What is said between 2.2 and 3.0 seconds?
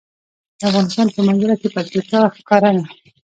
ښکاره ده.